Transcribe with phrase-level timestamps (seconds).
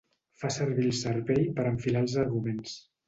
[0.43, 2.75] Fa servir el cervell per enfilar els arguments.